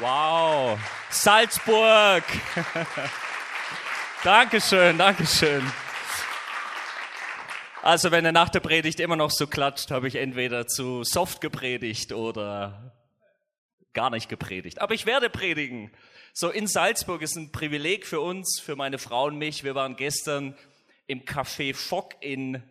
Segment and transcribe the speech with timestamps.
[0.00, 0.76] Wow.
[1.08, 2.24] Salzburg.
[4.24, 5.62] Dankeschön, Dankeschön.
[7.80, 11.40] Also wenn er nach der Predigt immer noch so klatscht, habe ich entweder zu soft
[11.40, 12.92] gepredigt oder
[13.92, 14.80] gar nicht gepredigt.
[14.80, 15.92] Aber ich werde predigen.
[16.32, 19.62] So in Salzburg ist ein Privileg für uns, für meine Frau und mich.
[19.62, 20.56] Wir waren gestern
[21.06, 22.64] im Café Fock in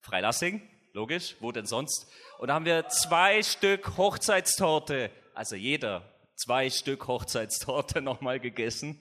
[0.00, 0.60] Freilassing,
[0.92, 2.08] logisch, wo denn sonst?
[2.38, 9.00] Und da haben wir zwei Stück Hochzeitstorte, also jeder zwei Stück Hochzeitstorte nochmal gegessen.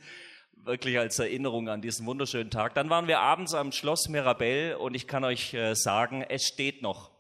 [0.54, 2.74] Wirklich als Erinnerung an diesen wunderschönen Tag.
[2.76, 6.82] Dann waren wir abends am Schloss Mirabell und ich kann euch äh, sagen, es steht
[6.82, 7.12] noch.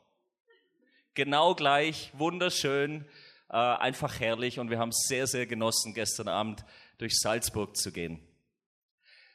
[1.13, 3.05] Genau gleich, wunderschön,
[3.49, 6.63] äh, einfach herrlich und wir haben es sehr, sehr genossen, gestern Abend
[6.97, 8.25] durch Salzburg zu gehen.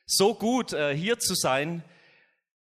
[0.07, 1.85] So gut äh, hier zu sein,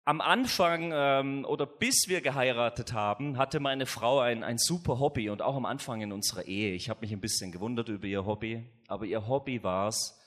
[0.04, 5.30] am Anfang ähm, oder bis wir geheiratet haben, hatte meine Frau ein, ein super Hobby
[5.30, 6.74] und auch am Anfang in unserer Ehe.
[6.74, 10.18] Ich habe mich ein bisschen gewundert über ihr Hobby, aber ihr Hobby war es,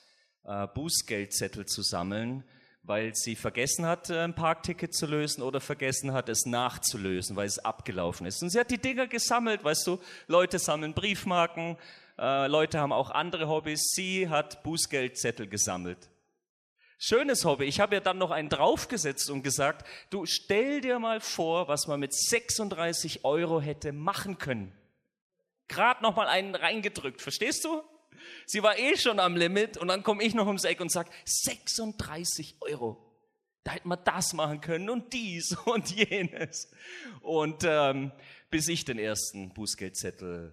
[0.44, 2.44] äh, Bußgeldzettel zu sammeln,
[2.82, 7.46] weil sie vergessen hat, äh, ein Parkticket zu lösen oder vergessen hat, es nachzulösen, weil
[7.46, 8.42] es abgelaufen ist.
[8.42, 11.76] Und sie hat die Dinger gesammelt, weißt du, Leute sammeln Briefmarken,
[12.18, 13.90] äh, Leute haben auch andere Hobbys.
[13.94, 16.08] Sie hat Bußgeldzettel gesammelt.
[16.98, 17.66] Schönes Hobby.
[17.66, 21.86] Ich habe ja dann noch einen draufgesetzt und gesagt, du stell dir mal vor, was
[21.86, 24.72] man mit 36 Euro hätte machen können.
[25.68, 27.82] Gerade noch mal einen reingedrückt, verstehst du?
[28.46, 31.10] Sie war eh schon am Limit und dann komme ich noch ums Eck und sage,
[31.24, 33.02] 36 Euro.
[33.62, 36.70] Da hätte man das machen können und dies und jenes.
[37.20, 38.12] Und ähm,
[38.48, 40.52] bis ich den ersten Bußgeldzettel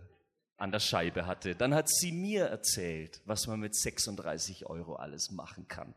[0.57, 5.31] an der Scheibe hatte, dann hat sie mir erzählt, was man mit 36 Euro alles
[5.31, 5.93] machen kann.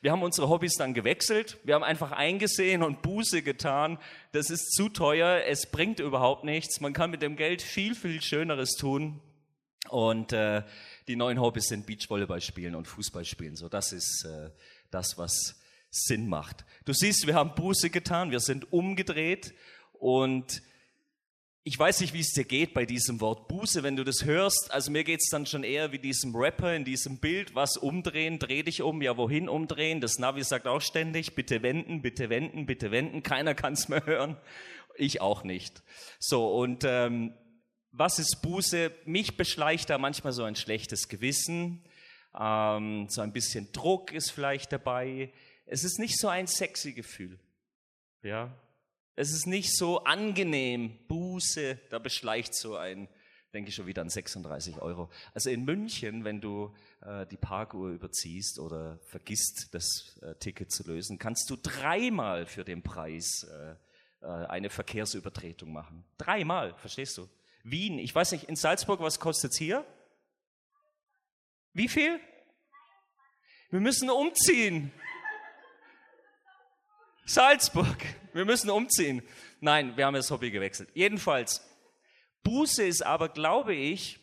[0.00, 1.58] Wir haben unsere Hobbys dann gewechselt.
[1.64, 3.98] Wir haben einfach eingesehen und Buße getan.
[4.32, 5.42] Das ist zu teuer.
[5.46, 6.80] Es bringt überhaupt nichts.
[6.80, 9.20] Man kann mit dem Geld viel, viel Schöneres tun.
[9.88, 10.62] Und äh,
[11.06, 13.56] die neuen Hobbys sind Beachvolleyball spielen und Fußball spielen.
[13.56, 14.50] So, das ist äh,
[14.90, 16.64] das, was Sinn macht.
[16.84, 18.30] Du siehst, wir haben Buße getan.
[18.30, 19.54] Wir sind umgedreht
[19.94, 20.62] und
[21.64, 24.70] ich weiß nicht, wie es dir geht bei diesem Wort Buße, wenn du das hörst.
[24.70, 28.38] Also mir geht es dann schon eher wie diesem Rapper in diesem Bild, was umdrehen,
[28.38, 30.00] dreh dich um, ja wohin umdrehen.
[30.00, 33.22] Das Navi sagt auch ständig, bitte wenden, bitte wenden, bitte wenden.
[33.22, 34.36] Keiner kann es mehr hören,
[34.96, 35.82] ich auch nicht.
[36.18, 37.34] So und ähm,
[37.92, 38.92] was ist Buße?
[39.04, 41.84] Mich beschleicht da manchmal so ein schlechtes Gewissen,
[42.38, 45.32] ähm, so ein bisschen Druck ist vielleicht dabei.
[45.66, 47.38] Es ist nicht so ein sexy Gefühl,
[48.22, 48.56] ja.
[49.20, 50.96] Es ist nicht so angenehm.
[51.08, 53.08] Buße, da beschleicht so ein,
[53.52, 55.10] denke ich schon wieder an 36 Euro.
[55.34, 60.84] Also in München, wenn du äh, die Parkuhr überziehst oder vergisst, das äh, Ticket zu
[60.84, 63.74] lösen, kannst du dreimal für den Preis äh,
[64.24, 66.04] äh eine Verkehrsübertretung machen.
[66.16, 67.28] Dreimal, verstehst du?
[67.64, 69.84] Wien, ich weiß nicht, in Salzburg, was kostet es hier?
[71.72, 72.20] Wie viel?
[73.70, 74.92] Wir müssen umziehen.
[77.28, 77.98] Salzburg.
[78.32, 79.22] Wir müssen umziehen.
[79.60, 80.88] Nein, wir haben das Hobby gewechselt.
[80.94, 81.60] Jedenfalls,
[82.42, 84.18] Buße ist aber, glaube ich,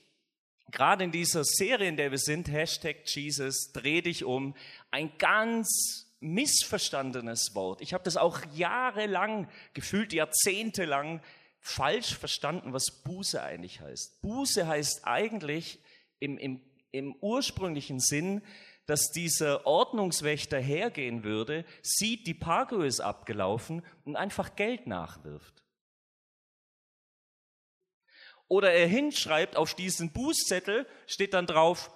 [0.72, 4.56] gerade in dieser Serie, in der wir sind, Hashtag Jesus, dreh dich um,
[4.90, 7.80] ein ganz missverstandenes Wort.
[7.82, 11.22] Ich habe das auch jahrelang, gefühlt jahrzehntelang,
[11.60, 14.20] falsch verstanden, was Buße eigentlich heißt.
[14.24, 15.80] Buße heißt eigentlich
[16.18, 18.42] im, im, im ursprünglichen Sinn,
[18.86, 25.64] dass dieser Ordnungswächter hergehen würde, sieht, die Parkuhr ist abgelaufen und einfach Geld nachwirft.
[28.48, 31.92] Oder er hinschreibt auf diesen Bußzettel, steht dann drauf,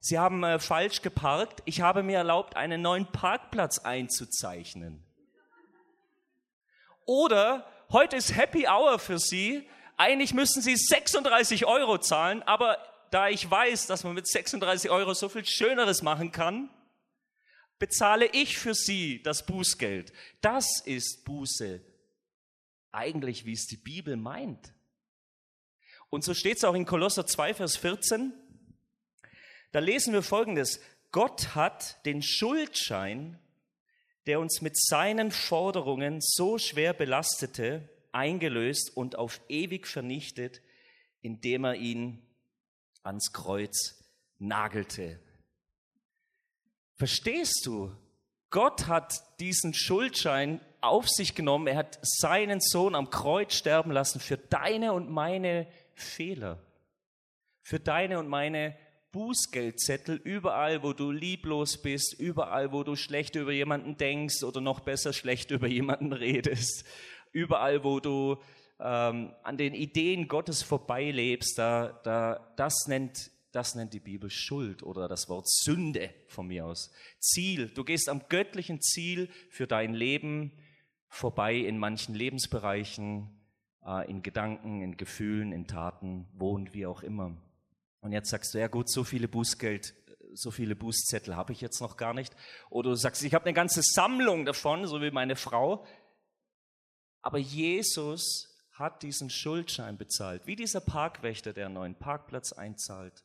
[0.00, 5.02] Sie haben äh, falsch geparkt, ich habe mir erlaubt, einen neuen Parkplatz einzuzeichnen.
[7.06, 9.66] Oder heute ist Happy Hour für Sie,
[9.96, 12.78] eigentlich müssen Sie 36 Euro zahlen, aber
[13.14, 16.68] da ich weiß, dass man mit 36 Euro so viel Schöneres machen kann,
[17.78, 20.12] bezahle ich für sie das Bußgeld.
[20.40, 21.80] Das ist Buße.
[22.90, 24.74] Eigentlich, wie es die Bibel meint.
[26.10, 28.32] Und so steht es auch in Kolosser 2, Vers 14.
[29.70, 30.80] Da lesen wir Folgendes.
[31.12, 33.38] Gott hat den Schuldschein,
[34.26, 40.62] der uns mit seinen Forderungen so schwer belastete, eingelöst und auf ewig vernichtet,
[41.22, 42.23] indem er ihn
[43.04, 44.02] ans Kreuz
[44.38, 45.20] nagelte.
[46.96, 47.94] Verstehst du?
[48.50, 51.66] Gott hat diesen Schuldschein auf sich genommen.
[51.66, 56.62] Er hat seinen Sohn am Kreuz sterben lassen für deine und meine Fehler.
[57.62, 58.76] Für deine und meine
[59.10, 64.80] Bußgeldzettel überall, wo du lieblos bist, überall, wo du schlecht über jemanden denkst oder noch
[64.80, 66.84] besser schlecht über jemanden redest,
[67.32, 68.42] überall, wo du
[68.80, 74.82] ähm, an den Ideen Gottes vorbeilebst, da, da, das, nennt, das nennt die Bibel Schuld
[74.82, 76.92] oder das Wort Sünde von mir aus.
[77.20, 80.52] Ziel, du gehst am göttlichen Ziel für dein Leben
[81.08, 83.30] vorbei in manchen Lebensbereichen,
[83.86, 87.36] äh, in Gedanken, in Gefühlen, in Taten, wo und wie auch immer.
[88.00, 89.94] Und jetzt sagst du, ja gut, so viele Bußgeld,
[90.34, 92.34] so viele Bußzettel habe ich jetzt noch gar nicht.
[92.68, 95.86] Oder du sagst, ich habe eine ganze Sammlung davon, so wie meine Frau.
[97.22, 103.24] Aber Jesus hat diesen Schuldschein bezahlt, wie dieser Parkwächter, der einen neuen Parkplatz einzahlt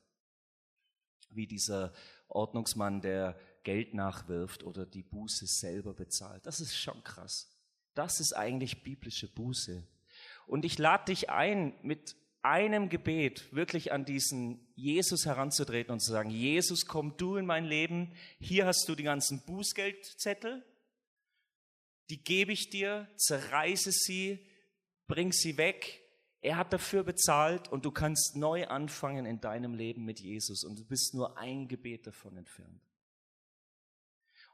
[1.31, 1.93] wie dieser
[2.27, 6.45] Ordnungsmann, der Geld nachwirft oder die Buße selber bezahlt.
[6.45, 7.55] Das ist schon krass.
[7.93, 9.85] Das ist eigentlich biblische Buße.
[10.47, 16.11] Und ich lade dich ein, mit einem Gebet wirklich an diesen Jesus heranzutreten und zu
[16.11, 20.63] sagen, Jesus, komm du in mein Leben, hier hast du die ganzen Bußgeldzettel,
[22.09, 24.48] die gebe ich dir, zerreiße sie,
[25.09, 26.01] bring sie weg,
[26.41, 30.79] er hat dafür bezahlt und du kannst neu anfangen in deinem Leben mit Jesus und
[30.79, 32.81] du bist nur ein Gebet davon entfernt.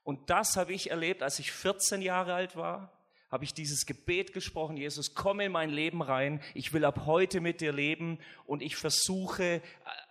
[0.02, 2.92] Und das habe ich erlebt, als ich 14 Jahre alt war,
[3.30, 7.42] habe ich dieses Gebet gesprochen, Jesus, komm in mein Leben rein, ich will ab heute
[7.42, 9.62] mit dir leben und ich versuche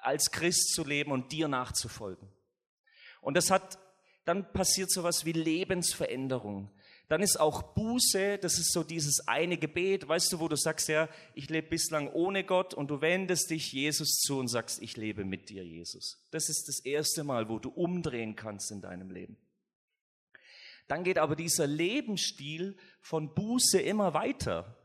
[0.03, 2.29] als Christ zu leben und dir nachzufolgen.
[3.21, 3.79] Und das hat,
[4.25, 6.71] dann passiert sowas wie Lebensveränderung
[7.09, 10.89] dann ist auch Buße, das ist so dieses eine Gebet, weißt du, wo du sagst,
[10.89, 14.97] ja, ich lebe bislang ohne Gott und du wendest dich Jesus zu und sagst, ich
[14.97, 16.27] lebe mit dir, Jesus.
[16.31, 19.37] Das ist das erste Mal, wo du umdrehen kannst in deinem Leben.
[20.89, 24.77] Dann geht aber dieser Lebensstil von Buße immer weiter.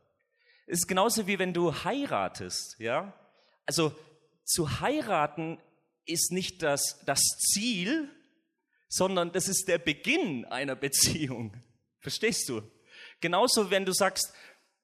[0.67, 3.13] Es ist genauso wie wenn du heiratest, ja.
[3.65, 3.93] Also
[4.43, 5.57] zu heiraten
[6.05, 8.09] ist nicht das, das Ziel,
[8.89, 11.53] sondern das ist der Beginn einer Beziehung.
[11.99, 12.61] Verstehst du?
[13.21, 14.33] Genauso, wenn du sagst,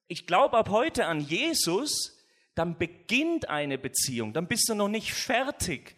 [0.08, 2.16] ich glaube ab heute an Jesus,
[2.54, 5.96] dann beginnt eine Beziehung, dann bist du noch nicht fertig.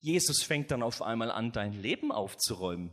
[0.00, 2.92] Jesus fängt dann auf einmal an, dein Leben aufzuräumen.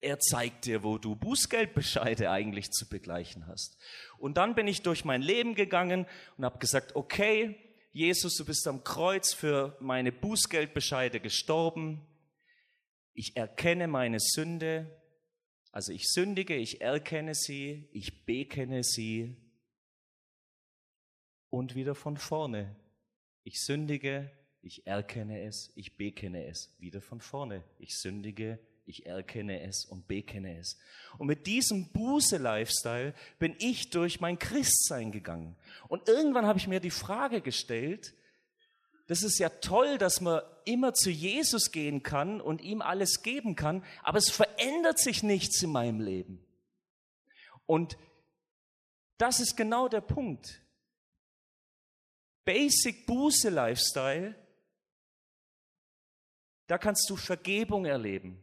[0.00, 3.78] Er zeigt dir, wo du Bußgeldbescheide eigentlich zu begleichen hast.
[4.18, 6.06] Und dann bin ich durch mein Leben gegangen
[6.36, 7.56] und habe gesagt, okay,
[7.92, 12.06] Jesus, du bist am Kreuz für meine Bußgeldbescheide gestorben.
[13.14, 15.01] Ich erkenne meine Sünde,
[15.72, 19.34] also ich sündige, ich erkenne sie, ich bekenne sie
[21.48, 22.76] und wieder von vorne.
[23.42, 24.30] Ich sündige,
[24.60, 27.64] ich erkenne es, ich bekenne es, wieder von vorne.
[27.78, 30.78] Ich sündige, ich erkenne es und bekenne es.
[31.16, 35.56] Und mit diesem Buße-Lifestyle bin ich durch mein Christsein gegangen.
[35.88, 38.14] Und irgendwann habe ich mir die Frage gestellt,
[39.06, 43.56] das ist ja toll, dass man immer zu Jesus gehen kann und ihm alles geben
[43.56, 46.44] kann, aber es verändert sich nichts in meinem Leben.
[47.66, 47.96] Und
[49.18, 50.62] das ist genau der Punkt.
[52.44, 54.34] Basic Buße Lifestyle,
[56.66, 58.42] da kannst du Vergebung erleben.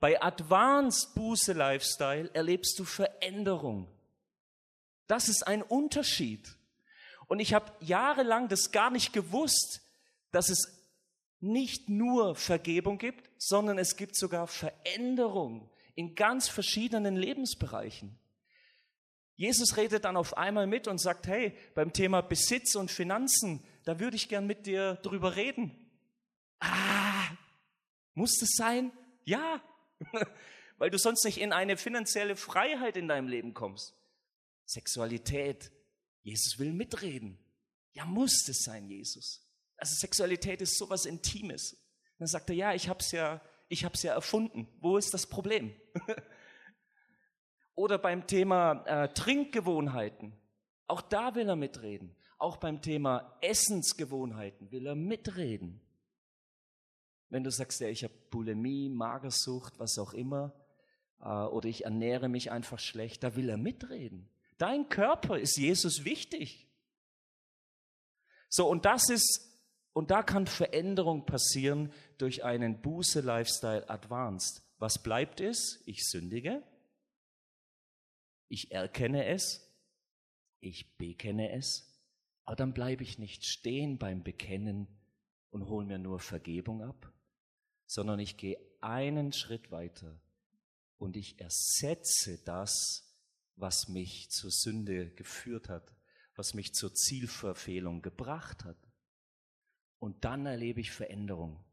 [0.00, 3.88] Bei Advanced Buße Lifestyle erlebst du Veränderung.
[5.06, 6.56] Das ist ein Unterschied.
[7.32, 9.80] Und ich habe jahrelang das gar nicht gewusst,
[10.32, 10.86] dass es
[11.40, 18.18] nicht nur Vergebung gibt, sondern es gibt sogar Veränderung in ganz verschiedenen Lebensbereichen.
[19.34, 23.98] Jesus redet dann auf einmal mit und sagt, hey, beim Thema Besitz und Finanzen, da
[23.98, 25.90] würde ich gern mit dir drüber reden.
[26.60, 27.28] Ah,
[28.12, 28.92] muss das sein?
[29.24, 29.62] Ja,
[30.76, 33.94] weil du sonst nicht in eine finanzielle Freiheit in deinem Leben kommst.
[34.66, 35.72] Sexualität,
[36.22, 37.38] Jesus will mitreden.
[37.92, 39.46] Ja, muss das sein, Jesus?
[39.76, 41.76] Also Sexualität ist sowas Intimes.
[42.18, 44.68] dann sagt er, ja, ich habe es ja, ich hab's ja erfunden.
[44.80, 45.74] Wo ist das Problem?
[47.74, 50.32] Oder beim Thema äh, Trinkgewohnheiten.
[50.86, 52.14] Auch da will er mitreden.
[52.38, 55.80] Auch beim Thema Essensgewohnheiten will er mitreden.
[57.28, 60.52] Wenn du sagst, ja, ich habe Bulimie, Magersucht, was auch immer,
[61.20, 64.28] äh, oder ich ernähre mich einfach schlecht, da will er mitreden.
[64.62, 66.68] Dein Körper ist Jesus wichtig.
[68.48, 69.48] So, und das ist
[69.92, 74.62] und da kann Veränderung passieren durch einen Buße-Lifestyle Advanced.
[74.78, 75.82] Was bleibt es?
[75.84, 76.62] Ich sündige,
[78.46, 79.68] ich erkenne es,
[80.60, 82.00] ich bekenne es,
[82.44, 84.86] aber dann bleibe ich nicht stehen beim Bekennen
[85.50, 87.12] und hole mir nur Vergebung ab,
[87.86, 90.22] sondern ich gehe einen Schritt weiter
[90.98, 93.11] und ich ersetze das,
[93.56, 95.94] was mich zur Sünde geführt hat,
[96.34, 98.78] was mich zur Zielverfehlung gebracht hat.
[99.98, 101.64] Und dann erlebe ich Veränderung.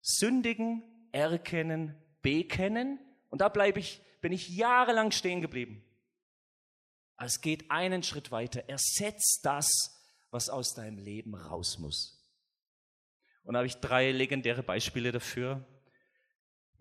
[0.00, 2.98] Sündigen, erkennen, bekennen.
[3.30, 5.82] Und da bleibe ich, bin ich jahrelang stehen geblieben.
[7.16, 8.68] Es geht einen Schritt weiter.
[8.68, 9.68] Ersetzt das,
[10.30, 12.18] was aus deinem Leben raus muss.
[13.44, 15.66] Und da habe ich drei legendäre Beispiele dafür.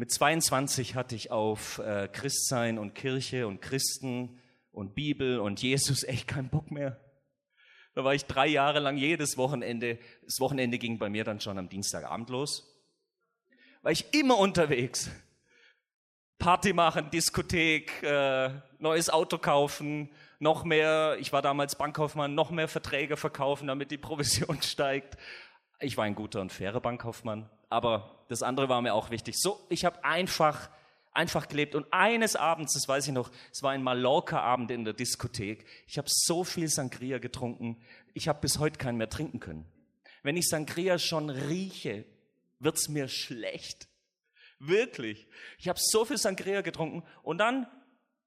[0.02, 4.42] Mit 22 hatte ich auf äh, Christsein und Kirche und Christen
[4.72, 7.00] und Bibel und Jesus echt keinen Bock mehr.
[7.94, 10.00] Da war ich drei Jahre lang jedes Wochenende.
[10.26, 12.84] Das Wochenende ging bei mir dann schon am Dienstagabend los.
[13.84, 15.12] War ich immer unterwegs.
[16.40, 22.68] Party machen, Diskothek, äh, neues Auto kaufen, noch mehr, ich war damals Bankkaufmann, noch mehr
[22.68, 25.16] Verträge verkaufen, damit die Provision steigt.
[25.80, 29.36] Ich war ein guter und fairer Bankkaufmann, aber das andere war mir auch wichtig.
[29.38, 30.70] So, ich habe einfach
[31.14, 31.76] einfach gelebt.
[31.76, 35.66] Und eines Abends, das weiß ich noch, es war ein Mallorca-Abend in der Diskothek.
[35.88, 37.82] Ich habe so viel Sangria getrunken,
[38.14, 39.66] ich habe bis heute keinen mehr trinken können.
[40.24, 42.06] Wenn ich Sangria schon rieche,
[42.60, 43.88] wird's mir schlecht.
[44.60, 45.28] Wirklich.
[45.58, 47.68] Ich habe so viel Sangria getrunken und dann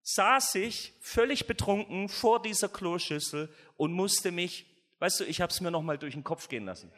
[0.02, 4.66] saß ich völlig betrunken vor dieser Kloschüssel und musste mich,
[4.98, 6.92] weißt du, ich habe es mir noch mal durch den Kopf gehen lassen.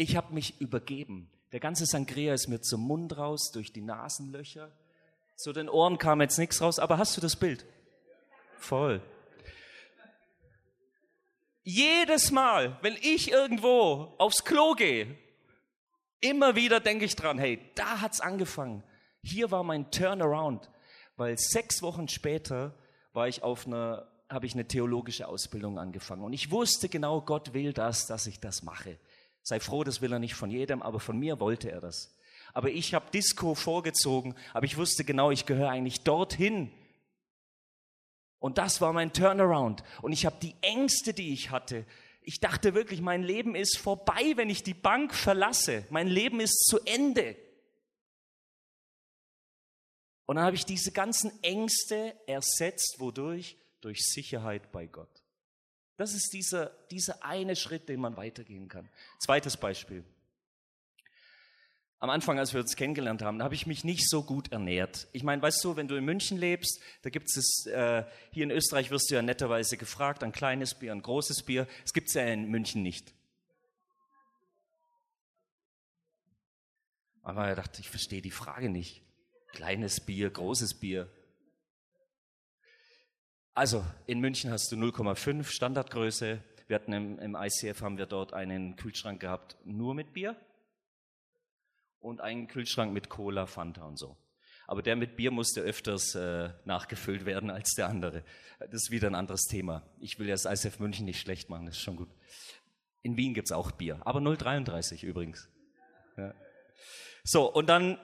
[0.00, 1.28] Ich habe mich übergeben.
[1.50, 4.70] Der ganze Sangria ist mir zum Mund raus, durch die Nasenlöcher.
[5.34, 7.66] Zu den Ohren kam jetzt nichts raus, aber hast du das Bild?
[8.60, 9.02] Voll.
[11.64, 15.18] Jedes Mal, wenn ich irgendwo aufs Klo gehe,
[16.20, 18.84] immer wieder denke ich dran, hey, da hat's angefangen.
[19.24, 20.70] Hier war mein Turnaround,
[21.16, 22.72] weil sechs Wochen später
[23.12, 27.52] war ich auf einer, habe ich eine theologische Ausbildung angefangen und ich wusste genau, Gott
[27.52, 28.96] will das, dass ich das mache.
[29.48, 32.14] Sei froh, das will er nicht von jedem, aber von mir wollte er das.
[32.52, 36.70] Aber ich habe Disco vorgezogen, aber ich wusste genau, ich gehöre eigentlich dorthin.
[38.40, 39.82] Und das war mein Turnaround.
[40.02, 41.86] Und ich habe die Ängste, die ich hatte.
[42.20, 45.86] Ich dachte wirklich, mein Leben ist vorbei, wenn ich die Bank verlasse.
[45.88, 47.34] Mein Leben ist zu Ende.
[50.26, 53.56] Und dann habe ich diese ganzen Ängste ersetzt, wodurch?
[53.80, 55.22] Durch Sicherheit bei Gott.
[55.98, 58.88] Das ist dieser, dieser eine Schritt, den man weitergehen kann.
[59.18, 60.04] Zweites Beispiel.
[61.98, 65.08] Am Anfang, als wir uns kennengelernt haben, habe ich mich nicht so gut ernährt.
[65.12, 68.52] Ich meine, weißt du, wenn du in München lebst, da gibt es, äh, hier in
[68.52, 71.66] Österreich wirst du ja netterweise gefragt, ein kleines Bier, ein großes Bier.
[71.84, 73.12] Es gibt es ja in München nicht.
[77.22, 79.02] Aber er dachte, ich verstehe die Frage nicht.
[79.48, 81.10] Kleines Bier, großes Bier.
[83.58, 86.40] Also in München hast du 0,5 Standardgröße.
[86.68, 90.36] Wir hatten im, im ICF haben wir dort einen Kühlschrank gehabt nur mit Bier
[91.98, 94.16] und einen Kühlschrank mit Cola, Fanta und so.
[94.68, 98.22] Aber der mit Bier musste öfters äh, nachgefüllt werden als der andere.
[98.60, 99.82] Das ist wieder ein anderes Thema.
[99.98, 102.10] Ich will ja das ICF München nicht schlecht machen, das ist schon gut.
[103.02, 105.48] In Wien gibt's auch Bier, aber 0,33 übrigens.
[106.16, 106.32] Ja.
[107.24, 107.98] So, und dann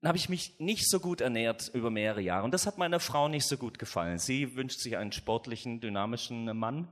[0.00, 2.44] dann habe ich mich nicht so gut ernährt über mehrere Jahre.
[2.44, 4.18] Und das hat meiner Frau nicht so gut gefallen.
[4.18, 6.86] Sie wünscht sich einen sportlichen, dynamischen Mann.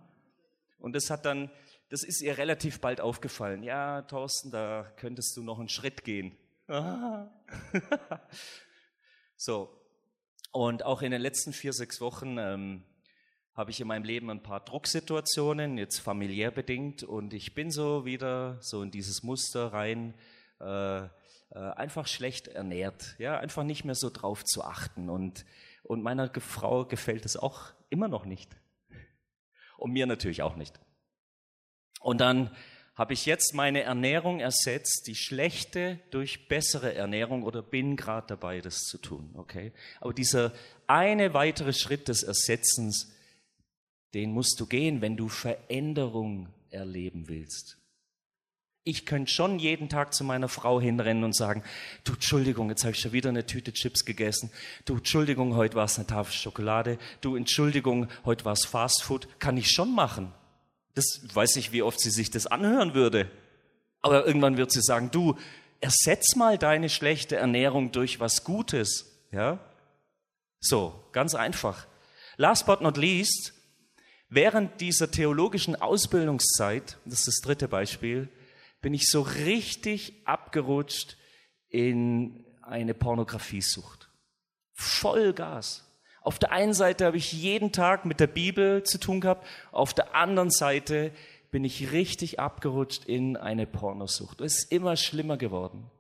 [0.79, 1.51] Und das hat dann,
[1.89, 3.63] das ist ihr relativ bald aufgefallen.
[3.63, 6.37] Ja, Thorsten, da könntest du noch einen Schritt gehen.
[9.37, 9.69] so.
[10.51, 12.83] Und auch in den letzten vier, sechs Wochen ähm,
[13.55, 17.05] habe ich in meinem Leben ein paar Drucksituationen, jetzt familiär bedingt.
[17.05, 20.15] Und ich bin so wieder so in dieses Muster rein.
[20.59, 21.09] Äh,
[21.51, 25.09] äh, einfach schlecht ernährt, ja, einfach nicht mehr so drauf zu achten.
[25.09, 25.45] Und,
[25.83, 28.57] und meiner Frau gefällt es auch immer noch nicht.
[29.79, 30.81] Und mir natürlich auch nicht.
[32.01, 32.51] Und dann
[32.95, 38.61] habe ich jetzt meine Ernährung ersetzt, die schlechte durch bessere Ernährung oder bin gerade dabei,
[38.61, 39.73] das zu tun, okay?
[40.01, 40.53] Aber dieser
[40.87, 43.15] eine weitere Schritt des Ersetzens,
[44.15, 47.79] den musst du gehen, wenn du Veränderung erleben willst
[48.87, 51.65] ich könnte schon jeden Tag zu meiner Frau hinrennen und sagen,
[52.05, 54.53] du Entschuldigung, jetzt habe ich schon wieder eine Tüte Chips gegessen.
[54.85, 56.97] Du Entschuldigung, heute war es eine Tafel Schokolade.
[57.21, 59.27] Du Entschuldigung, heute war es Fast Food.
[59.41, 60.33] Kann ich schon machen.
[60.95, 63.29] Das weiß ich, wie oft sie sich das anhören würde.
[64.03, 65.37] Aber irgendwann wird sie sagen, du,
[65.81, 69.19] ersetz mal deine schlechte Ernährung durch was Gutes.
[69.33, 69.59] Ja?
[70.61, 71.89] So, ganz einfach.
[72.37, 73.53] Last but not least,
[74.29, 78.29] während dieser theologischen Ausbildungszeit, das ist das dritte Beispiel,
[78.81, 81.17] bin ich so richtig abgerutscht
[81.69, 84.09] in eine Pornografiesucht.
[84.73, 85.83] Vollgas.
[86.23, 89.95] Auf der einen Seite habe ich jeden Tag mit der Bibel zu tun gehabt, auf
[89.95, 91.13] der anderen Seite
[91.51, 94.41] bin ich richtig abgerutscht in eine Pornosucht.
[94.41, 95.91] Es ist immer schlimmer geworden.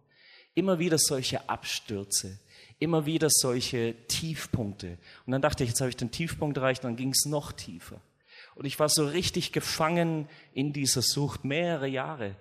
[0.54, 2.38] Immer wieder solche Abstürze,
[2.78, 4.98] immer wieder solche Tiefpunkte.
[5.26, 8.00] Und dann dachte ich, jetzt habe ich den Tiefpunkt erreicht, dann ging es noch tiefer.
[8.54, 12.36] Und ich war so richtig gefangen in dieser Sucht mehrere Jahre.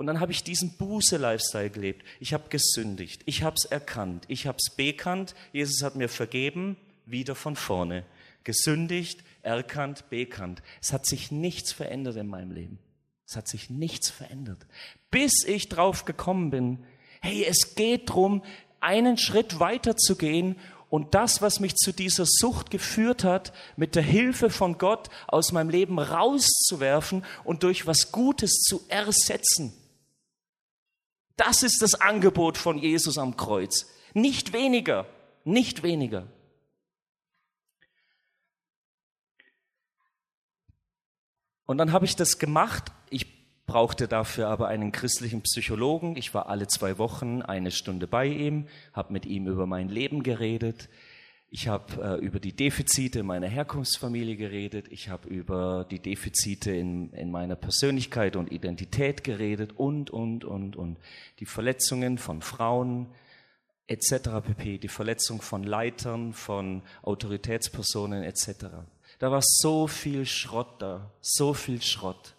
[0.00, 2.06] Und dann habe ich diesen Buße-Lifestyle gelebt.
[2.20, 3.20] Ich habe gesündigt.
[3.26, 4.24] Ich habe es erkannt.
[4.28, 5.34] Ich habe es bekannt.
[5.52, 6.78] Jesus hat mir vergeben.
[7.04, 8.06] Wieder von vorne.
[8.42, 10.62] Gesündigt, erkannt, bekannt.
[10.80, 12.78] Es hat sich nichts verändert in meinem Leben.
[13.26, 14.66] Es hat sich nichts verändert.
[15.10, 16.78] Bis ich drauf gekommen bin,
[17.20, 18.42] hey, es geht drum,
[18.80, 20.56] einen Schritt weiter zu gehen
[20.88, 25.52] und das, was mich zu dieser Sucht geführt hat, mit der Hilfe von Gott aus
[25.52, 29.74] meinem Leben rauszuwerfen und durch was Gutes zu ersetzen.
[31.40, 33.90] Das ist das Angebot von Jesus am Kreuz.
[34.12, 35.06] Nicht weniger,
[35.42, 36.26] nicht weniger.
[41.64, 42.92] Und dann habe ich das gemacht.
[43.08, 43.26] Ich
[43.64, 46.14] brauchte dafür aber einen christlichen Psychologen.
[46.14, 50.22] Ich war alle zwei Wochen eine Stunde bei ihm, habe mit ihm über mein Leben
[50.22, 50.90] geredet.
[51.52, 54.86] Ich habe äh, über die Defizite meiner Herkunftsfamilie geredet.
[54.90, 60.76] Ich habe über die Defizite in, in meiner Persönlichkeit und Identität geredet und, und, und,
[60.76, 60.98] und.
[61.40, 63.08] Die Verletzungen von Frauen
[63.88, 64.12] etc.
[64.46, 64.78] pp.
[64.78, 68.66] Die Verletzung von Leitern, von Autoritätspersonen etc.
[69.18, 72.36] Da war so viel Schrott da, so viel Schrott.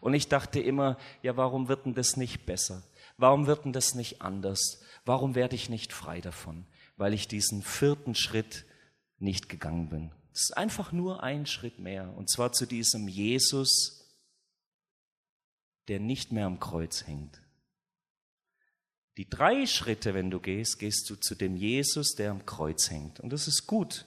[0.00, 2.82] Und ich dachte immer, ja, warum wird denn das nicht besser?
[3.18, 4.82] Warum wird denn das nicht anders?
[5.04, 6.64] Warum werde ich nicht frei davon?
[6.96, 8.64] Weil ich diesen vierten Schritt
[9.18, 10.12] nicht gegangen bin.
[10.32, 12.14] Es ist einfach nur ein Schritt mehr.
[12.16, 14.06] Und zwar zu diesem Jesus,
[15.88, 17.40] der nicht mehr am Kreuz hängt.
[19.16, 23.18] Die drei Schritte, wenn du gehst, gehst du zu dem Jesus, der am Kreuz hängt.
[23.20, 24.04] Und das ist gut.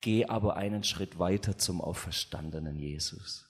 [0.00, 3.46] Geh aber einen Schritt weiter zum auferstandenen Jesus.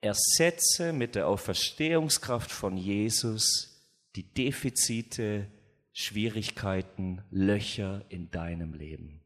[0.00, 3.68] Ersetze mit der Auferstehungskraft von Jesus
[4.16, 5.46] die Defizite,
[5.92, 9.20] Schwierigkeiten, Löcher in deinem Leben.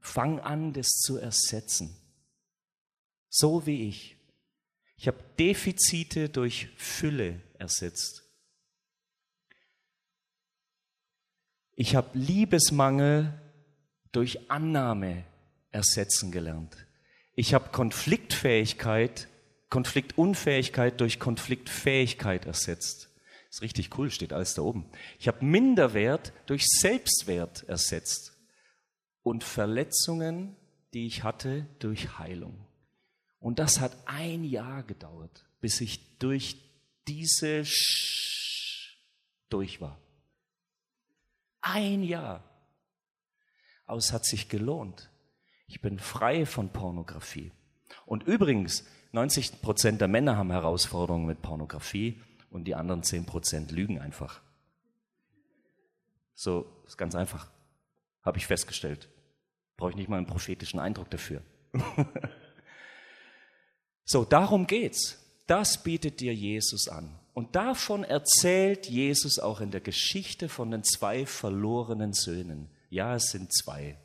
[0.00, 1.96] Fang an, das zu ersetzen.
[3.28, 4.16] So wie ich.
[4.96, 8.22] Ich habe Defizite durch Fülle ersetzt.
[11.74, 13.38] Ich habe Liebesmangel
[14.12, 15.24] durch Annahme
[15.70, 16.76] ersetzen gelernt.
[17.34, 19.28] Ich habe Konfliktfähigkeit
[19.68, 23.05] Konfliktunfähigkeit durch Konfliktfähigkeit ersetzt.
[23.56, 24.84] Ist richtig cool, steht alles da oben.
[25.18, 28.36] Ich habe Minderwert durch Selbstwert ersetzt
[29.22, 30.56] und Verletzungen,
[30.92, 32.66] die ich hatte, durch Heilung.
[33.40, 36.56] Und das hat ein Jahr gedauert, bis ich durch
[37.08, 38.98] diese Sch
[39.48, 39.98] durch war.
[41.62, 42.44] Ein Jahr.
[43.86, 45.08] Aber es hat sich gelohnt.
[45.66, 47.52] Ich bin frei von Pornografie.
[48.04, 52.20] Und übrigens, 90 Prozent der Männer haben Herausforderungen mit Pornografie
[52.56, 54.40] und die anderen 10 Prozent lügen einfach.
[56.34, 57.50] So, ist ganz einfach.
[58.22, 59.10] Habe ich festgestellt.
[59.76, 61.42] Brauche ich nicht mal einen prophetischen Eindruck dafür.
[64.04, 65.22] so, darum geht's.
[65.46, 67.18] Das bietet dir Jesus an.
[67.34, 72.70] Und davon erzählt Jesus auch in der Geschichte von den zwei verlorenen Söhnen.
[72.88, 73.98] Ja, es sind zwei.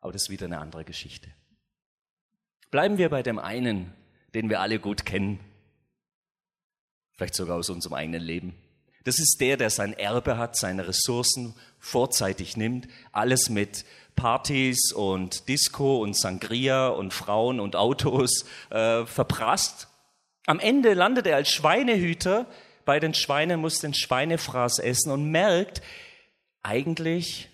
[0.00, 1.28] Aber das ist wieder eine andere Geschichte.
[2.70, 3.92] Bleiben wir bei dem einen,
[4.32, 5.38] den wir alle gut kennen.
[7.16, 8.54] Vielleicht sogar aus unserem eigenen Leben.
[9.04, 13.84] Das ist der, der sein Erbe hat, seine Ressourcen vorzeitig nimmt, alles mit
[14.16, 19.88] Partys und Disco und Sangria und Frauen und Autos äh, verprasst.
[20.46, 22.46] Am Ende landet er als Schweinehüter
[22.84, 25.82] bei den Schweinen, muss den Schweinefraß essen und merkt,
[26.62, 27.48] eigentlich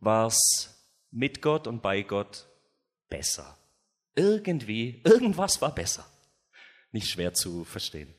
[0.00, 2.46] war es mit Gott und bei Gott
[3.08, 3.56] besser.
[4.14, 6.06] Irgendwie, irgendwas war besser.
[6.92, 8.12] Nicht schwer zu verstehen.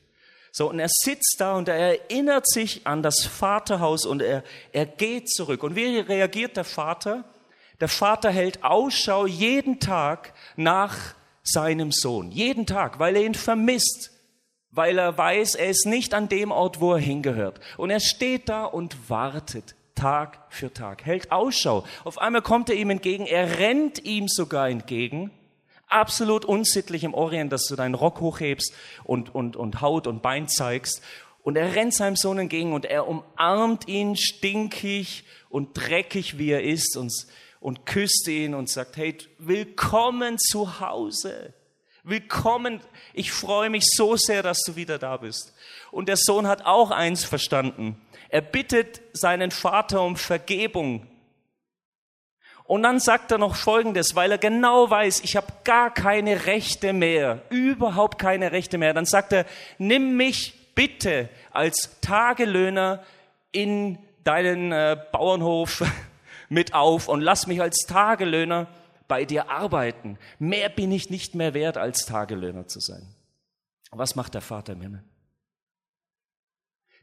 [0.52, 4.86] So, und er sitzt da und er erinnert sich an das Vaterhaus und er, er
[4.86, 5.62] geht zurück.
[5.62, 7.24] Und wie reagiert der Vater?
[7.80, 12.30] Der Vater hält Ausschau jeden Tag nach seinem Sohn.
[12.30, 14.10] Jeden Tag, weil er ihn vermisst.
[14.72, 17.60] Weil er weiß, er ist nicht an dem Ort, wo er hingehört.
[17.76, 19.74] Und er steht da und wartet.
[19.94, 21.84] Tag für Tag, hält Ausschau.
[22.04, 25.30] Auf einmal kommt er ihm entgegen, er rennt ihm sogar entgegen.
[25.90, 28.72] Absolut unsittlich im Orient, dass du deinen Rock hochhebst
[29.04, 31.02] und, und, und Haut und Bein zeigst.
[31.42, 36.62] Und er rennt seinem Sohn entgegen und er umarmt ihn stinkig und dreckig, wie er
[36.62, 37.12] ist, und,
[37.58, 41.54] und küsst ihn und sagt, hey, willkommen zu Hause.
[42.04, 42.80] Willkommen.
[43.12, 45.52] Ich freue mich so sehr, dass du wieder da bist.
[45.90, 48.00] Und der Sohn hat auch eins verstanden.
[48.28, 51.06] Er bittet seinen Vater um Vergebung.
[52.70, 56.92] Und dann sagt er noch Folgendes, weil er genau weiß, ich habe gar keine Rechte
[56.92, 58.94] mehr, überhaupt keine Rechte mehr.
[58.94, 59.44] Dann sagt er,
[59.78, 63.02] nimm mich bitte als Tagelöhner
[63.50, 65.82] in deinen äh, Bauernhof
[66.48, 68.68] mit auf und lass mich als Tagelöhner
[69.08, 70.16] bei dir arbeiten.
[70.38, 73.02] Mehr bin ich nicht mehr wert, als Tagelöhner zu sein.
[73.90, 75.02] Was macht der Vater im Himmel?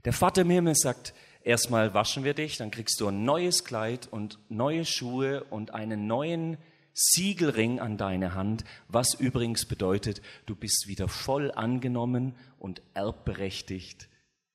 [0.06, 1.13] Der Vater im Himmel sagt,
[1.48, 6.06] erstmal waschen wir dich, dann kriegst du ein neues Kleid und neue Schuhe und einen
[6.06, 6.58] neuen
[6.94, 14.10] Siegelring an deine Hand, was übrigens bedeutet, du bist wieder voll angenommen und erbberechtigt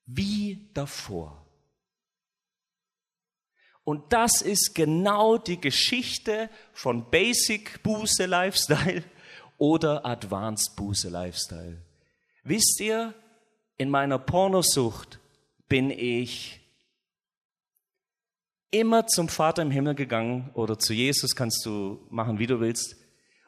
[0.07, 1.47] wie davor.
[3.85, 9.03] Und das ist genau die Geschichte von Basic Buße Lifestyle
[9.59, 11.81] oder Advanced Buße Lifestyle.
[12.45, 13.15] Wisst ihr,
[13.79, 15.21] in meiner Pornosucht
[15.69, 16.62] bin ich
[18.73, 22.97] immer zum Vater im Himmel gegangen oder zu Jesus kannst du machen, wie du willst.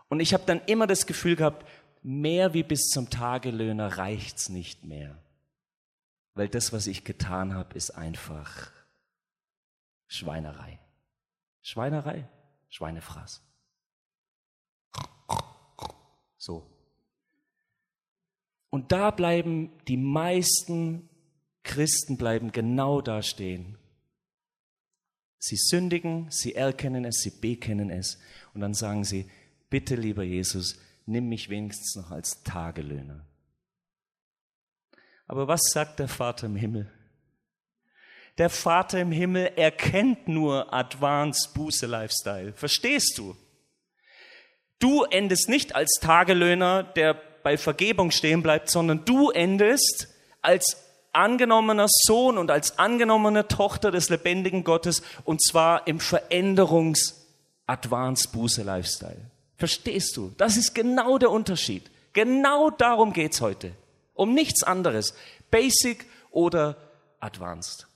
[0.08, 1.66] Und ich habe dann immer das Gefühl gehabt,
[2.02, 5.18] mehr wie bis zum Tagelöhner reicht's nicht mehr.
[6.34, 8.70] Weil das, was ich getan habe, ist einfach
[10.06, 10.78] Schweinerei.
[11.62, 12.28] Schweinerei,
[12.68, 13.42] Schweinefraß.
[16.36, 16.70] So.
[18.68, 21.08] Und da bleiben die meisten
[21.62, 23.78] Christen bleiben genau da stehen.
[25.46, 28.18] Sie sündigen, sie erkennen es, sie bekennen es
[28.54, 29.30] und dann sagen sie,
[29.68, 33.26] bitte lieber Jesus, nimm mich wenigstens noch als Tagelöhner.
[35.26, 36.90] Aber was sagt der Vater im Himmel?
[38.38, 42.54] Der Vater im Himmel erkennt nur Advanced Buße Lifestyle.
[42.54, 43.36] Verstehst du?
[44.78, 50.08] Du endest nicht als Tagelöhner, der bei Vergebung stehen bleibt, sondern du endest
[50.40, 50.83] als
[51.14, 57.26] angenommener Sohn und als angenommene Tochter des lebendigen Gottes und zwar im Veränderungs
[57.66, 59.30] Advanced Buße Lifestyle.
[59.56, 60.32] Verstehst du?
[60.36, 61.90] Das ist genau der Unterschied.
[62.12, 63.72] Genau darum geht's heute.
[64.14, 65.14] Um nichts anderes.
[65.50, 66.76] Basic oder
[67.20, 67.86] Advanced.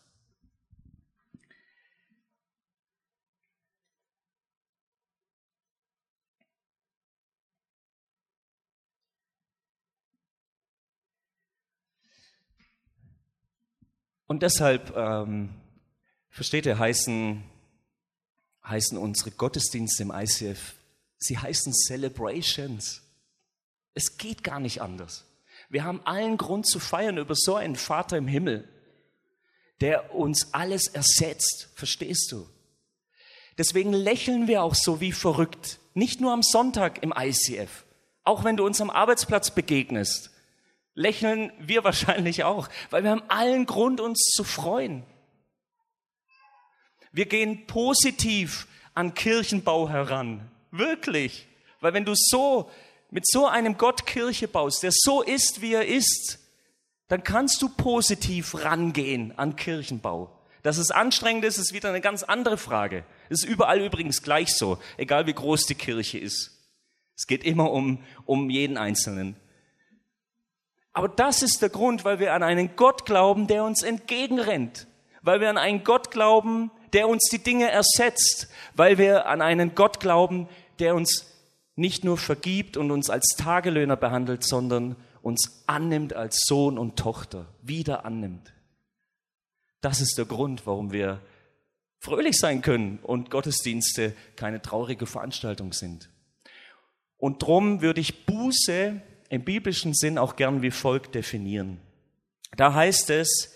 [14.28, 15.48] Und deshalb, ähm,
[16.28, 17.42] versteht ihr, heißen,
[18.62, 20.74] heißen unsere Gottesdienste im ICF,
[21.16, 23.02] sie heißen Celebrations.
[23.94, 25.24] Es geht gar nicht anders.
[25.70, 28.68] Wir haben allen Grund zu feiern über so einen Vater im Himmel,
[29.80, 31.70] der uns alles ersetzt.
[31.74, 32.46] Verstehst du?
[33.56, 35.80] Deswegen lächeln wir auch so wie verrückt.
[35.94, 37.84] Nicht nur am Sonntag im ICF.
[38.24, 40.30] Auch wenn du uns am Arbeitsplatz begegnest
[40.98, 45.04] lächeln wir wahrscheinlich auch, weil wir haben allen Grund, uns zu freuen.
[47.12, 50.50] Wir gehen positiv an Kirchenbau heran.
[50.70, 51.46] Wirklich.
[51.80, 52.70] Weil wenn du so,
[53.10, 56.38] mit so einem Gott Kirche baust, der so ist, wie er ist,
[57.06, 60.30] dann kannst du positiv rangehen an Kirchenbau.
[60.62, 63.04] Dass es anstrengend ist, ist wieder eine ganz andere Frage.
[63.30, 66.50] Es ist überall übrigens gleich so, egal wie groß die Kirche ist.
[67.16, 69.36] Es geht immer um, um jeden Einzelnen.
[70.98, 74.88] Aber das ist der Grund, weil wir an einen Gott glauben, der uns entgegenrennt.
[75.22, 78.48] Weil wir an einen Gott glauben, der uns die Dinge ersetzt.
[78.74, 80.48] Weil wir an einen Gott glauben,
[80.80, 81.32] der uns
[81.76, 87.46] nicht nur vergibt und uns als Tagelöhner behandelt, sondern uns annimmt als Sohn und Tochter,
[87.62, 88.52] wieder annimmt.
[89.80, 91.20] Das ist der Grund, warum wir
[92.00, 96.10] fröhlich sein können und Gottesdienste keine traurige Veranstaltung sind.
[97.18, 101.80] Und drum würde ich Buße im biblischen Sinn auch gern wie folgt definieren.
[102.56, 103.54] Da heißt es,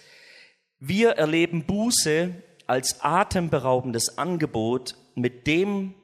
[0.79, 2.35] wir erleben Buße
[2.67, 5.95] als atemberaubendes Angebot, mit dem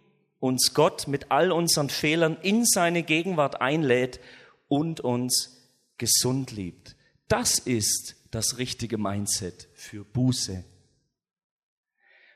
[0.41, 4.21] uns Gott mit all unseren Fehlern in seine Gegenwart einlädt
[4.69, 5.59] und uns
[5.99, 6.95] gesund liebt.
[7.27, 10.65] Das ist das richtige Mindset für Buße.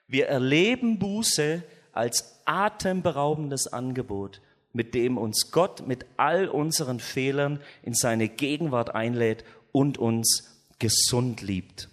[0.07, 4.41] Wir erleben Buße als atemberaubendes Angebot,
[4.73, 11.43] mit dem uns Gott mit all unseren Fehlern in seine Gegenwart einlädt und uns gesund
[11.43, 11.89] liebt.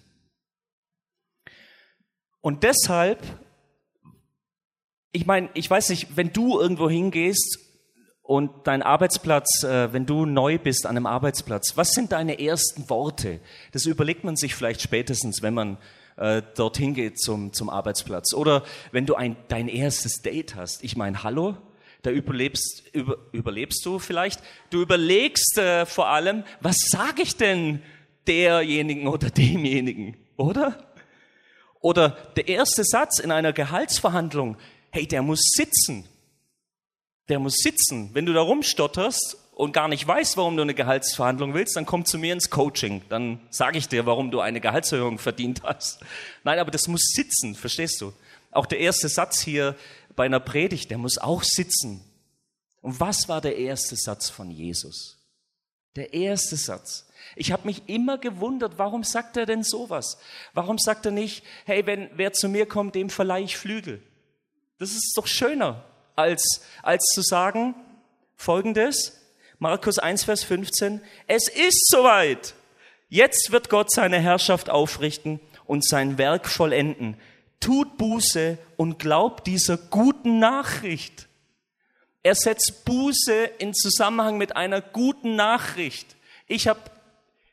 [2.41, 3.21] Und deshalb,
[5.11, 7.59] ich meine, ich weiß nicht, wenn du irgendwo hingehst
[8.21, 12.89] und dein Arbeitsplatz, äh, wenn du neu bist an einem Arbeitsplatz, was sind deine ersten
[12.89, 13.39] Worte?
[13.71, 15.77] Das überlegt man sich vielleicht spätestens, wenn man
[16.15, 18.33] äh, dorthin geht zum, zum Arbeitsplatz.
[18.33, 20.83] Oder wenn du ein, dein erstes Date hast.
[20.83, 21.57] Ich meine, hallo,
[22.01, 24.41] da überlebst, über, überlebst du vielleicht.
[24.69, 27.81] Du überlegst äh, vor allem, was sage ich denn
[28.27, 30.91] derjenigen oder demjenigen, oder?
[31.81, 34.57] Oder der erste Satz in einer Gehaltsverhandlung,
[34.91, 36.05] hey, der muss sitzen.
[37.29, 38.09] Der muss sitzen.
[38.13, 42.05] Wenn du da rumstotterst und gar nicht weißt, warum du eine Gehaltsverhandlung willst, dann komm
[42.05, 43.01] zu mir ins Coaching.
[43.09, 45.99] Dann sage ich dir, warum du eine Gehaltserhöhung verdient hast.
[46.43, 48.13] Nein, aber das muss sitzen, verstehst du?
[48.51, 49.75] Auch der erste Satz hier
[50.19, 52.03] bei einer Predigt, der muss auch sitzen.
[52.81, 55.17] Und was war der erste Satz von Jesus?
[55.95, 57.07] Der erste Satz.
[57.37, 60.17] Ich habe mich immer gewundert, warum sagt er denn sowas?
[60.51, 64.03] Warum sagt er nicht, hey, wenn wer zu mir kommt, dem verleihe ich Flügel?
[64.77, 65.85] Das ist doch schöner,
[66.17, 67.73] als, als zu sagen,
[68.35, 69.21] folgendes,
[69.57, 72.55] Markus 1, Vers 15, es ist soweit.
[73.07, 77.15] Jetzt wird Gott seine Herrschaft aufrichten und sein Werk vollenden.
[77.59, 81.27] Tut Buße und glaubt dieser guten Nachricht.
[82.23, 86.15] Er setzt Buße in Zusammenhang mit einer guten Nachricht.
[86.47, 86.79] Ich habe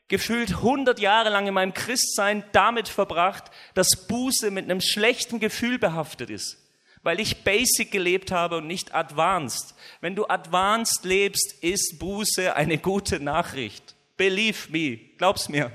[0.07, 5.79] gefühlt 100 Jahre lang in meinem Christsein damit verbracht, dass Buße mit einem schlechten Gefühl
[5.79, 6.57] behaftet ist,
[7.03, 9.75] weil ich basic gelebt habe und nicht advanced.
[10.01, 13.95] Wenn du advanced lebst, ist Buße eine gute Nachricht.
[14.15, 15.71] Believe me, glaub's mir.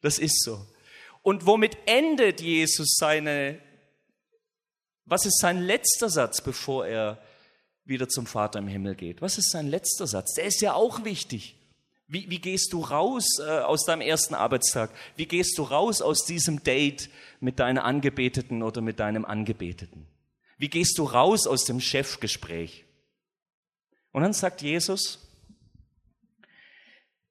[0.00, 0.64] Das ist so.
[1.28, 3.60] Und womit endet Jesus seine,
[5.04, 7.22] was ist sein letzter Satz, bevor er
[7.84, 9.20] wieder zum Vater im Himmel geht?
[9.20, 10.32] Was ist sein letzter Satz?
[10.32, 11.56] Der ist ja auch wichtig.
[12.06, 14.90] Wie, wie gehst du raus äh, aus deinem ersten Arbeitstag?
[15.16, 17.10] Wie gehst du raus aus diesem Date
[17.40, 20.06] mit deiner Angebeteten oder mit deinem Angebeteten?
[20.56, 22.86] Wie gehst du raus aus dem Chefgespräch?
[24.12, 25.18] Und dann sagt Jesus,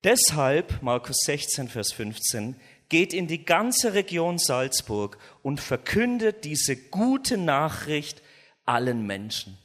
[0.04, 2.58] deshalb, Markus 16, Vers 15,
[2.90, 8.22] geht in die ganze Region Salzburg und verkündet diese gute Nachricht
[8.66, 9.58] allen Menschen.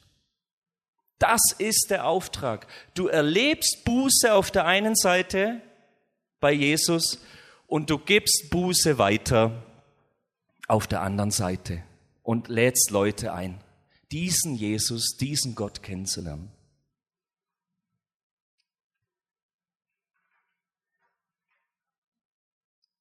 [1.19, 2.67] Das ist der Auftrag.
[2.95, 5.61] Du erlebst Buße auf der einen Seite
[6.39, 7.19] bei Jesus
[7.67, 9.63] und du gibst Buße weiter
[10.67, 11.81] auf der anderen Seite
[12.23, 13.61] und lädst Leute ein,
[14.11, 16.51] diesen Jesus, diesen Gott kennenzulernen.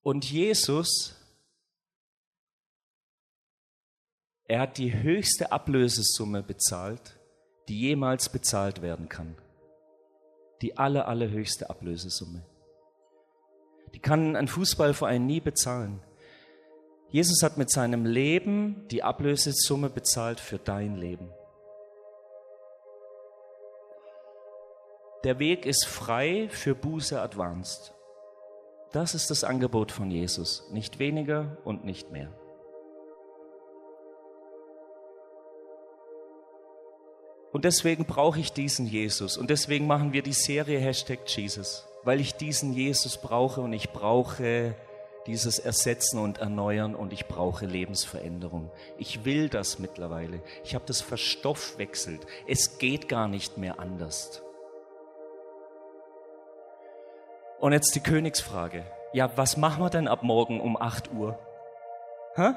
[0.03, 1.17] Und Jesus,
[4.45, 7.19] er hat die höchste Ablösesumme bezahlt
[7.69, 9.37] die jemals bezahlt werden kann.
[10.61, 12.45] Die aller, allerhöchste Ablösesumme.
[13.95, 16.03] Die kann ein Fußballverein nie bezahlen.
[17.09, 21.31] Jesus hat mit seinem Leben die Ablösesumme bezahlt für dein Leben.
[25.25, 27.95] Der Weg ist frei für Buße Advanced.
[28.93, 32.31] Das ist das Angebot von Jesus, nicht weniger und nicht mehr.
[37.53, 39.37] Und deswegen brauche ich diesen Jesus.
[39.37, 43.91] Und deswegen machen wir die Serie Hashtag Jesus, weil ich diesen Jesus brauche und ich
[43.91, 44.75] brauche
[45.27, 48.71] dieses Ersetzen und Erneuern und ich brauche Lebensveränderung.
[48.99, 50.43] Ich will das mittlerweile.
[50.65, 52.27] Ich habe das verstoffwechselt.
[52.47, 54.43] Es geht gar nicht mehr anders.
[57.63, 58.85] Und jetzt die Königsfrage.
[59.15, 61.39] Ja, was machen wir denn ab morgen um 8 Uhr?
[62.35, 62.51] Hä?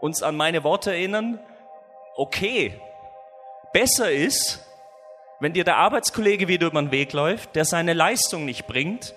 [0.00, 1.38] Uns an meine Worte erinnern?
[2.20, 2.78] okay.
[3.72, 4.66] Besser ist,
[5.40, 9.14] wenn dir der Arbeitskollege wieder über den Weg läuft, der seine Leistung nicht bringt,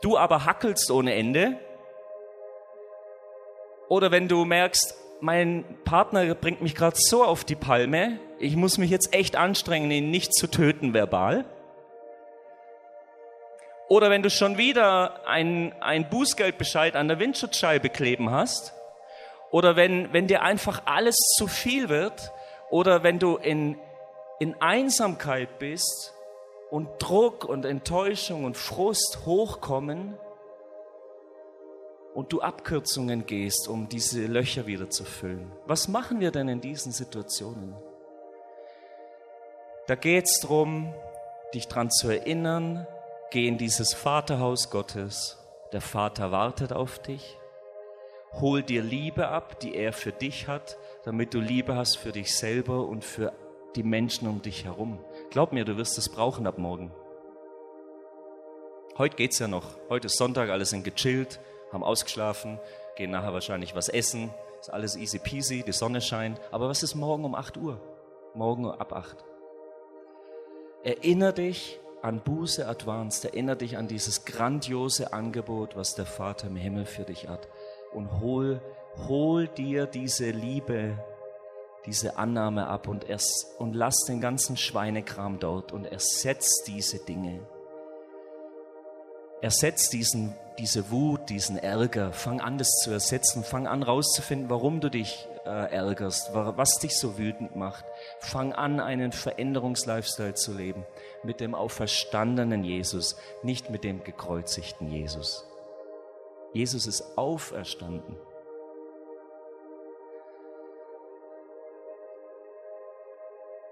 [0.00, 1.58] du aber hackelst ohne Ende.
[3.88, 8.78] Oder wenn du merkst, mein Partner bringt mich gerade so auf die Palme, ich muss
[8.78, 11.44] mich jetzt echt anstrengen, ihn nicht zu töten verbal.
[13.90, 18.72] Oder wenn du schon wieder ein, ein Bußgeldbescheid an der Windschutzscheibe kleben hast
[19.50, 22.30] oder wenn, wenn dir einfach alles zu viel wird
[22.70, 23.76] oder wenn du in,
[24.38, 26.14] in Einsamkeit bist
[26.70, 30.16] und Druck und Enttäuschung und Frust hochkommen
[32.14, 35.50] und du Abkürzungen gehst, um diese Löcher wieder zu füllen.
[35.66, 37.74] Was machen wir denn in diesen Situationen?
[39.88, 40.94] Da geht es darum,
[41.52, 42.86] dich daran zu erinnern,
[43.30, 45.38] geh in dieses Vaterhaus Gottes.
[45.72, 47.38] Der Vater wartet auf dich.
[48.32, 52.36] Hol dir Liebe ab, die er für dich hat, damit du Liebe hast für dich
[52.36, 53.32] selber und für
[53.76, 54.98] die Menschen um dich herum.
[55.30, 56.92] Glaub mir, du wirst es brauchen ab morgen.
[58.98, 59.64] Heute geht's ja noch.
[59.88, 61.40] Heute ist Sonntag, alle sind gechillt,
[61.72, 62.58] haben ausgeschlafen,
[62.96, 64.30] gehen nachher wahrscheinlich was essen.
[64.60, 66.40] Ist alles easy peasy, die Sonne scheint.
[66.50, 67.80] Aber was ist morgen um 8 Uhr?
[68.34, 69.24] Morgen ab 8.
[70.82, 76.56] Erinner dich an Buße Advanced, erinner dich an dieses grandiose Angebot, was der Vater im
[76.56, 77.48] Himmel für dich hat
[77.92, 78.60] und hol,
[79.08, 80.98] hol dir diese Liebe,
[81.86, 87.40] diese Annahme ab und, erst, und lass den ganzen Schweinekram dort und ersetz diese Dinge.
[89.42, 92.12] Ersetz diesen, diese Wut, diesen Ärger.
[92.12, 93.42] Fang an, das zu ersetzen.
[93.42, 97.84] Fang an, rauszufinden, warum du dich äh, ärgerst, was dich so wütend macht.
[98.20, 100.84] Fang an, einen Veränderungslifestyle zu leben
[101.22, 105.46] mit dem auferstandenen Jesus, nicht mit dem gekreuzigten Jesus.
[106.52, 108.16] Jesus ist auferstanden.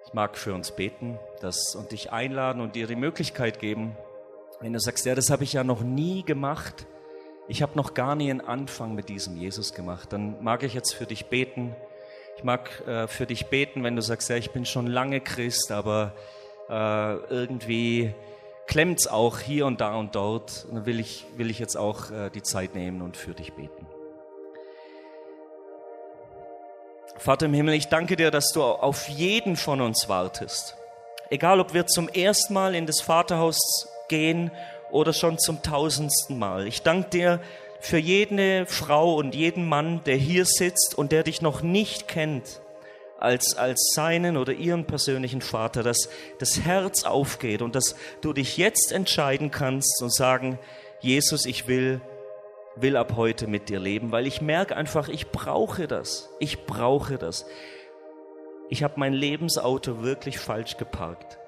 [0.07, 3.95] Ich mag für uns beten das, und dich einladen und dir die Möglichkeit geben,
[4.61, 6.87] wenn du sagst, ja, das habe ich ja noch nie gemacht,
[7.47, 10.94] ich habe noch gar nie einen Anfang mit diesem Jesus gemacht, dann mag ich jetzt
[10.94, 11.75] für dich beten.
[12.37, 15.73] Ich mag äh, für dich beten, wenn du sagst, ja, ich bin schon lange Christ,
[15.73, 16.12] aber
[16.68, 18.14] äh, irgendwie
[18.66, 20.66] klemmt es auch hier und da und dort.
[20.68, 23.55] Und dann will ich, will ich jetzt auch äh, die Zeit nehmen und für dich
[23.55, 23.87] beten.
[27.16, 30.77] Vater im Himmel, ich danke dir, dass du auf jeden von uns wartest.
[31.31, 34.51] Egal, ob wir zum ersten Mal in das Vaterhaus gehen
[34.90, 36.66] oder schon zum tausendsten Mal.
[36.66, 37.40] Ich danke dir
[37.81, 42.61] für jede Frau und jeden Mann, der hier sitzt und der dich noch nicht kennt
[43.18, 48.57] als, als seinen oder ihren persönlichen Vater, dass das Herz aufgeht und dass du dich
[48.57, 50.59] jetzt entscheiden kannst und sagen,
[51.01, 52.01] Jesus, ich will
[52.83, 56.31] will ab heute mit dir leben, weil ich merke einfach, ich brauche das.
[56.38, 57.47] Ich brauche das.
[58.68, 61.38] Ich habe mein Lebensauto wirklich falsch geparkt.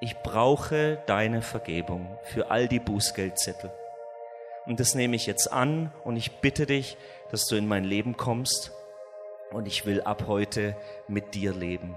[0.00, 3.70] Ich brauche deine Vergebung für all die Bußgeldzettel.
[4.66, 6.96] Und das nehme ich jetzt an und ich bitte dich,
[7.30, 8.72] dass du in mein Leben kommst
[9.52, 10.76] und ich will ab heute
[11.08, 11.94] mit dir leben.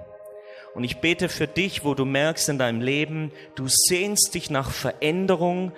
[0.74, 4.70] Und ich bete für dich, wo du merkst in deinem Leben, du sehnst dich nach
[4.70, 5.72] Veränderung,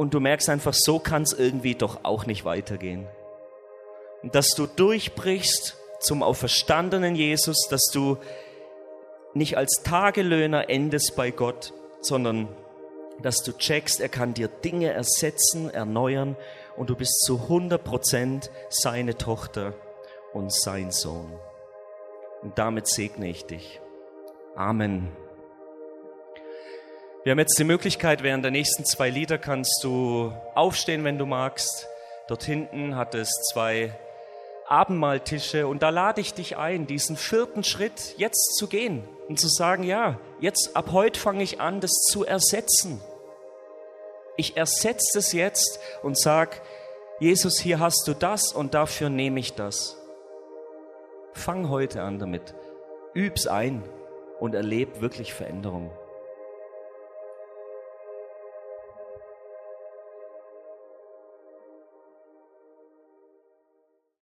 [0.00, 3.06] und du merkst einfach, so kann es irgendwie doch auch nicht weitergehen.
[4.22, 8.16] Und dass du durchbrichst zum auferstandenen Jesus, dass du
[9.34, 12.48] nicht als Tagelöhner endest bei Gott, sondern
[13.22, 16.36] dass du checkst, er kann dir Dinge ersetzen, erneuern
[16.76, 19.74] und du bist zu 100 Prozent seine Tochter
[20.32, 21.32] und sein Sohn.
[22.42, 23.80] Und damit segne ich dich.
[24.56, 25.08] Amen.
[27.22, 31.26] Wir haben jetzt die Möglichkeit, während der nächsten zwei Lieder kannst du aufstehen, wenn du
[31.26, 31.86] magst.
[32.28, 33.92] Dort hinten hat es zwei
[34.70, 39.48] Abendmahltische und da lade ich dich ein, diesen vierten Schritt jetzt zu gehen und zu
[39.48, 43.00] sagen, ja, jetzt ab heute fange ich an, das zu ersetzen.
[44.36, 46.62] Ich ersetze es jetzt und sag,
[47.18, 49.96] Jesus, hier hast du das und dafür nehme ich das.
[51.32, 52.54] Fang heute an damit.
[53.12, 53.82] Üb's ein
[54.38, 55.90] und erleb wirklich Veränderung.